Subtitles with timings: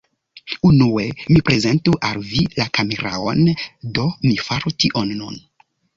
[0.69, 3.45] Unue, mi prezentu al vi la kameraon,
[3.99, 5.39] do mi faru tion nun.